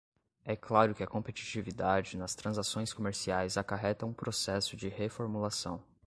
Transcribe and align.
É 0.43 0.55
claro 0.55 0.95
que 0.95 1.03
a 1.03 1.07
competitividade 1.07 2.17
nas 2.17 2.33
transações 2.33 2.91
comerciais 2.91 3.55
acarreta 3.55 4.03
um 4.03 4.11
processo 4.11 4.75
de 4.75 4.89
reformulação 4.89 5.79